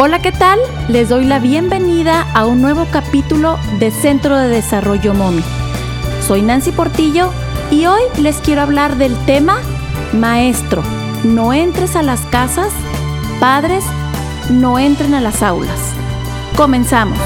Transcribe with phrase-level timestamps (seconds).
[0.00, 0.60] Hola, ¿qué tal?
[0.86, 5.42] Les doy la bienvenida a un nuevo capítulo de Centro de Desarrollo MOMI.
[6.24, 7.32] Soy Nancy Portillo
[7.72, 9.58] y hoy les quiero hablar del tema
[10.12, 10.84] Maestro,
[11.24, 12.72] no entres a las casas,
[13.40, 13.84] padres,
[14.48, 15.80] no entren a las aulas.
[16.56, 17.18] Comenzamos.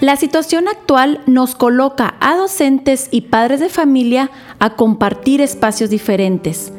[0.00, 6.72] La situación actual nos coloca a docentes y padres de familia a compartir espacios diferentes.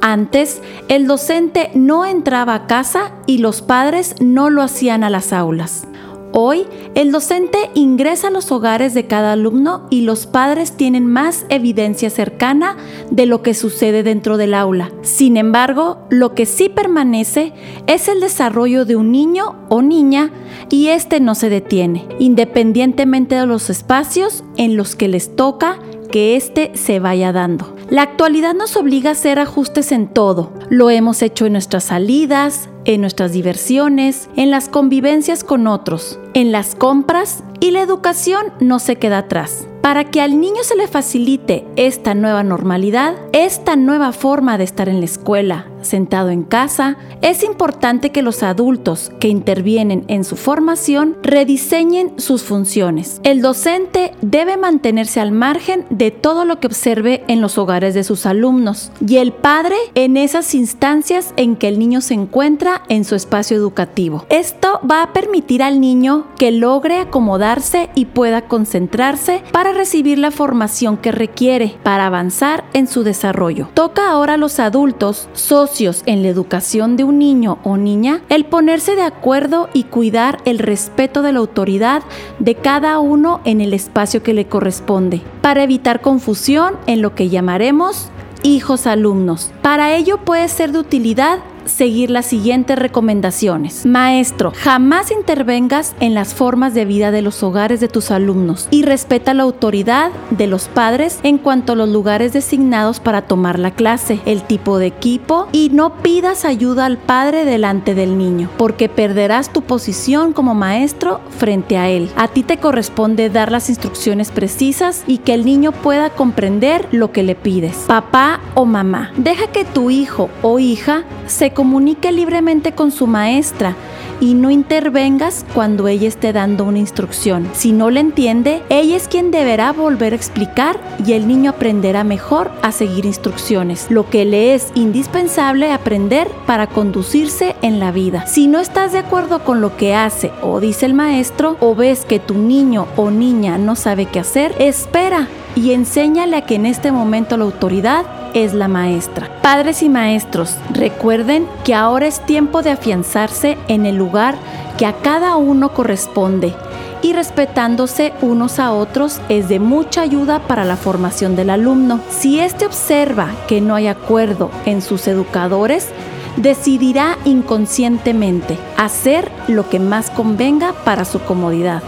[0.00, 5.32] Antes, el docente no entraba a casa y los padres no lo hacían a las
[5.32, 5.88] aulas.
[6.34, 6.64] Hoy,
[6.94, 12.08] el docente ingresa a los hogares de cada alumno y los padres tienen más evidencia
[12.08, 12.78] cercana
[13.10, 14.90] de lo que sucede dentro del aula.
[15.02, 17.52] Sin embargo, lo que sí permanece
[17.86, 20.30] es el desarrollo de un niño o niña
[20.70, 25.78] y este no se detiene, independientemente de los espacios en los que les toca
[26.10, 27.74] que éste se vaya dando.
[27.92, 30.50] La actualidad nos obliga a hacer ajustes en todo.
[30.70, 36.52] Lo hemos hecho en nuestras salidas, en nuestras diversiones, en las convivencias con otros, en
[36.52, 39.66] las compras y la educación no se queda atrás.
[39.82, 44.88] Para que al niño se le facilite esta nueva normalidad, esta nueva forma de estar
[44.88, 50.36] en la escuela, sentado en casa, es importante que los adultos que intervienen en su
[50.36, 53.20] formación rediseñen sus funciones.
[53.24, 58.04] El docente debe mantenerse al margen de todo lo que observe en los hogares de
[58.04, 63.04] sus alumnos y el padre en esas instancias en que el niño se encuentra en
[63.04, 64.26] su espacio educativo.
[64.28, 70.30] Esto va a permitir al niño que logre acomodarse y pueda concentrarse para recibir la
[70.30, 73.68] formación que requiere para avanzar en su desarrollo.
[73.74, 78.44] Toca ahora a los adultos, socios en la educación de un niño o niña, el
[78.44, 82.02] ponerse de acuerdo y cuidar el respeto de la autoridad
[82.38, 87.28] de cada uno en el espacio que le corresponde, para evitar confusión en lo que
[87.28, 88.10] llamaremos
[88.42, 89.52] hijos alumnos.
[89.62, 93.86] Para ello puede ser de utilidad seguir las siguientes recomendaciones.
[93.86, 98.82] Maestro, jamás intervengas en las formas de vida de los hogares de tus alumnos y
[98.82, 103.70] respeta la autoridad de los padres en cuanto a los lugares designados para tomar la
[103.70, 108.88] clase, el tipo de equipo y no pidas ayuda al padre delante del niño, porque
[108.88, 112.10] perderás tu posición como maestro frente a él.
[112.16, 117.12] A ti te corresponde dar las instrucciones precisas y que el niño pueda comprender lo
[117.12, 117.76] que le pides.
[117.86, 121.04] Papá o mamá, deja que tu hijo o hija
[121.52, 123.76] comunique libremente con su maestra
[124.22, 127.48] y no intervengas cuando ella esté dando una instrucción.
[127.54, 132.04] Si no le entiende, ella es quien deberá volver a explicar y el niño aprenderá
[132.04, 138.26] mejor a seguir instrucciones, lo que le es indispensable aprender para conducirse en la vida.
[138.28, 142.04] Si no estás de acuerdo con lo que hace o dice el maestro o ves
[142.04, 146.66] que tu niño o niña no sabe qué hacer, espera y enséñale a que en
[146.66, 148.04] este momento la autoridad
[148.34, 149.28] es la maestra.
[149.42, 154.36] Padres y maestros, recuerden que ahora es tiempo de afianzarse en el lugar
[154.78, 156.54] que a cada uno corresponde
[157.02, 162.00] y respetándose unos a otros es de mucha ayuda para la formación del alumno.
[162.08, 165.88] Si éste observa que no hay acuerdo en sus educadores,
[166.36, 171.82] decidirá inconscientemente hacer lo que más convenga para su comodidad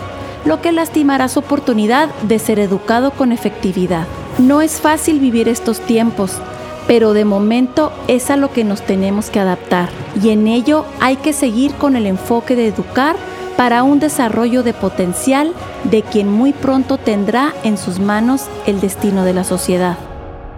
[0.44, 4.06] lo que lastimará su oportunidad de ser educado con efectividad.
[4.38, 6.38] No es fácil vivir estos tiempos,
[6.86, 9.88] pero de momento es a lo que nos tenemos que adaptar
[10.22, 13.16] y en ello hay que seguir con el enfoque de educar
[13.56, 15.52] para un desarrollo de potencial
[15.84, 19.96] de quien muy pronto tendrá en sus manos el destino de la sociedad.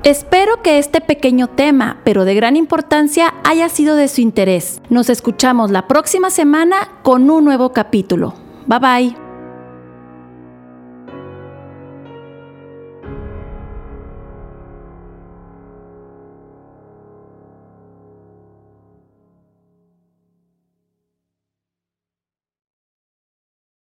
[0.02, 4.80] Espero que este pequeño tema, pero de gran importancia, haya sido de su interés.
[4.88, 8.34] Nos escuchamos la próxima semana con un nuevo capítulo.
[8.66, 9.25] Bye bye.